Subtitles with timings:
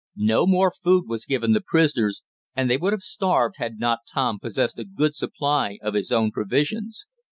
[0.15, 2.23] No more food was given the prisoners,
[2.55, 6.31] and they would have starved had not Tom possessed a good supply of his own
[6.31, 7.05] provisions.